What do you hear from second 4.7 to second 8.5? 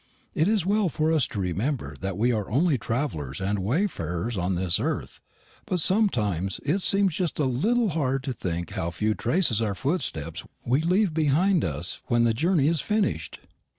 earth; but sometimes it seems just a little hard to